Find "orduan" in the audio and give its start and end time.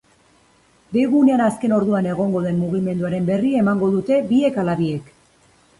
1.77-2.09